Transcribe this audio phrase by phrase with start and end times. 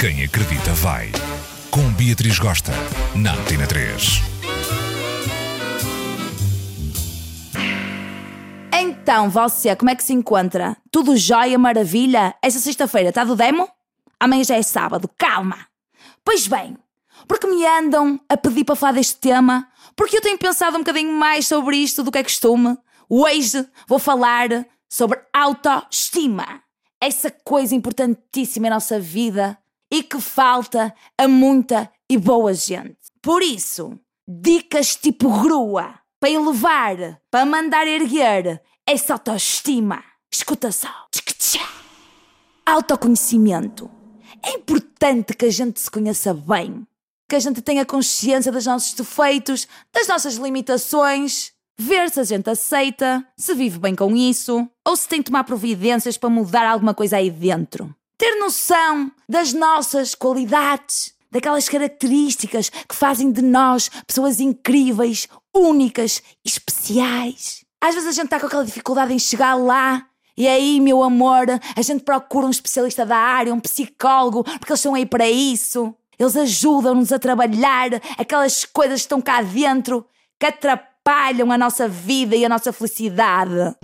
[0.00, 1.12] Quem acredita vai.
[1.70, 2.72] Com Beatriz Gosta,
[3.14, 4.22] na Antena 3.
[8.72, 10.74] Então, você, como é que se encontra?
[10.90, 12.34] Tudo jóia, maravilha?
[12.42, 13.68] Esta sexta-feira está do demo?
[14.18, 15.66] Amanhã já é sábado, calma!
[16.24, 16.78] Pois bem,
[17.28, 19.68] porque me andam a pedir para falar deste tema?
[19.94, 22.74] Porque eu tenho pensado um bocadinho mais sobre isto do que é costume.
[23.06, 24.48] Hoje vou falar
[24.88, 26.62] sobre autoestima.
[26.98, 29.58] Essa coisa importantíssima em nossa vida
[29.90, 32.96] e que falta a muita e boa gente.
[33.22, 40.02] Por isso, dicas tipo grua para elevar, para mandar erguer essa autoestima.
[40.30, 40.88] Escuta só.
[42.64, 43.90] Autoconhecimento.
[44.42, 46.86] É importante que a gente se conheça bem,
[47.28, 52.48] que a gente tenha consciência dos nossos defeitos, das nossas limitações, ver se a gente
[52.48, 56.94] aceita, se vive bem com isso, ou se tem de tomar providências para mudar alguma
[56.94, 57.94] coisa aí dentro.
[58.40, 67.66] Noção das nossas qualidades, daquelas características que fazem de nós pessoas incríveis, únicas, especiais.
[67.78, 70.06] Às vezes a gente está com aquela dificuldade em chegar lá.
[70.38, 74.80] E aí, meu amor, a gente procura um especialista da área, um psicólogo, porque eles
[74.80, 75.94] estão aí para isso.
[76.18, 80.06] Eles ajudam-nos a trabalhar aquelas coisas que estão cá dentro
[80.38, 83.76] que atrapalham a nossa vida e a nossa felicidade.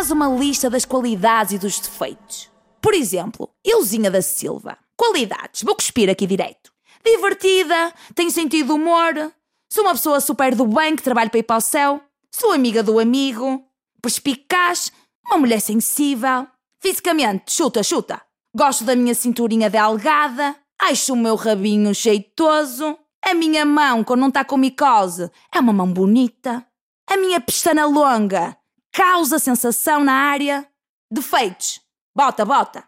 [0.00, 2.48] Faz uma lista das qualidades e dos defeitos.
[2.80, 4.78] Por exemplo, Euzinha da Silva.
[4.96, 5.62] Qualidades.
[5.62, 6.72] Vou cuspir aqui direito.
[7.04, 9.30] Divertida, tenho sentido humor,
[9.70, 12.00] sou uma pessoa super do bem que trabalha para ir para o céu,
[12.34, 13.62] sou amiga do amigo,
[14.00, 14.90] perspicaz,
[15.26, 16.46] uma mulher sensível,
[16.80, 18.22] fisicamente, chuta, chuta.
[18.56, 24.28] Gosto da minha cinturinha delgada, acho o meu rabinho jeitoso, a minha mão, quando não
[24.28, 26.66] está com micose, é uma mão bonita,
[27.06, 28.56] a minha pestana longa
[28.92, 30.66] causa sensação na área.
[31.10, 31.80] Defeitos,
[32.14, 32.84] bota, bota.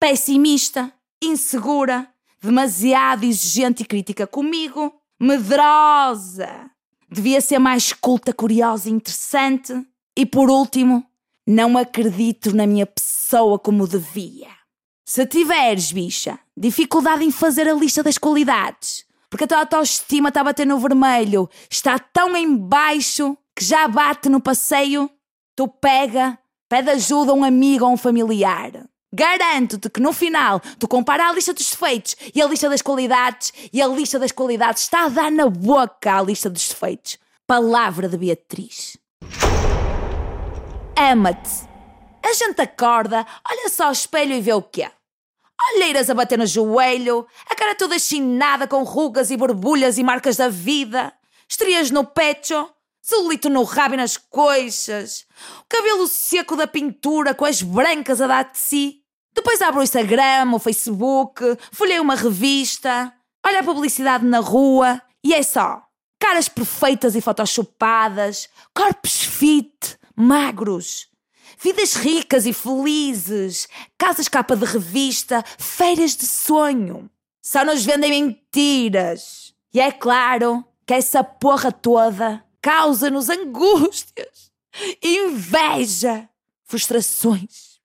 [0.00, 2.08] Pessimista, insegura,
[2.40, 6.70] demasiado exigente e crítica comigo, medrosa,
[7.10, 9.86] devia ser mais culta, curiosa e interessante.
[10.16, 11.04] E por último,
[11.46, 14.48] não acredito na minha pessoa como devia.
[15.04, 20.40] Se tiveres, bicha, dificuldade em fazer a lista das qualidades, porque a tua autoestima está
[20.40, 25.08] a bater no vermelho, está tão em baixo que já bate no passeio,
[25.56, 28.72] tu pega, pede ajuda a um amigo ou um familiar.
[29.12, 33.52] Garanto-te que no final tu compara a lista dos defeitos e a lista das qualidades
[33.72, 37.18] e a lista das qualidades está a dar na boca a lista dos defeitos.
[37.46, 38.98] Palavra de Beatriz.
[40.98, 41.66] Ama-te.
[42.22, 44.90] A gente acorda, olha só ao espelho e vê o quê?
[45.74, 50.36] Olheiras a bater no joelho, a cara toda chinada com rugas e borbulhas e marcas
[50.36, 51.12] da vida,
[51.48, 52.68] estrias no pecho,
[53.06, 55.24] celulito no rabo e nas coxas,
[55.60, 58.96] o cabelo seco da pintura com as brancas a dar de si.
[59.32, 61.40] Depois abre o Instagram, o Facebook,
[61.70, 63.12] folhei uma revista,
[63.46, 65.82] olha a publicidade na rua e é só.
[66.18, 71.06] Caras perfeitas e photoshopadas, corpos fit, magros,
[71.62, 77.08] vidas ricas e felizes, casas capa de revista, feiras de sonho.
[77.40, 79.54] Só nos vendem mentiras.
[79.72, 84.50] E é claro que essa porra toda causa-nos angústias,
[85.00, 86.28] inveja,
[86.64, 87.80] frustrações.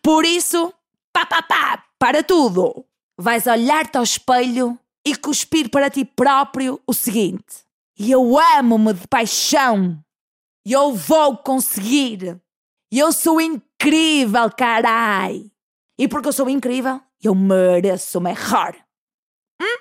[0.00, 0.72] Por isso,
[1.12, 2.86] pá, pá, pá, para tudo.
[3.18, 7.64] Vais olhar-te ao espelho e cuspir para ti próprio o seguinte:
[7.98, 10.00] Eu amo-me de paixão.
[10.64, 12.40] Eu vou conseguir.
[12.92, 15.50] Eu sou incrível, carai.
[15.98, 18.76] E porque eu sou incrível, eu mereço o melhor.
[19.60, 19.78] Hum?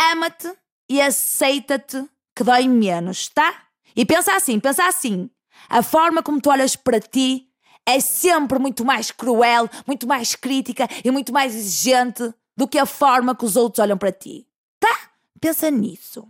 [0.00, 0.56] Ama-te
[0.88, 3.71] e aceita-te que dói menos, tá?
[3.96, 5.30] E pensa assim, pensa assim.
[5.68, 7.48] A forma como tu olhas para ti
[7.86, 12.86] é sempre muito mais cruel, muito mais crítica e muito mais exigente do que a
[12.86, 14.46] forma que os outros olham para ti.
[14.78, 15.10] Tá?
[15.40, 16.26] Pensa nisso.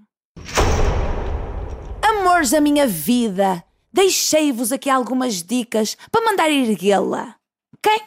[2.02, 7.36] Amores da minha vida, deixei-vos aqui algumas dicas para mandar erguê-la.
[7.74, 8.00] Ok?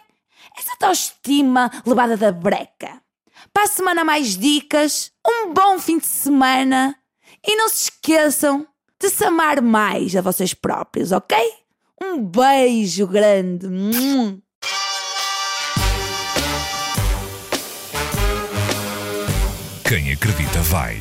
[0.58, 3.02] Essa autoestima levada da breca.
[3.54, 6.98] Para a semana mais dicas, um bom fim de semana
[7.46, 8.68] e não se esqueçam
[9.06, 11.38] de se amar mais a vocês próprios, ok?
[12.02, 13.68] Um beijo grande.
[19.88, 21.00] Quem acredita vai.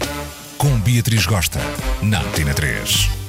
[0.59, 1.61] Com Beatriz Gosta,
[2.03, 3.24] na Antena 3.